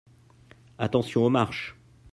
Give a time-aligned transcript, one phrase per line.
[0.79, 1.77] Attention aux marches.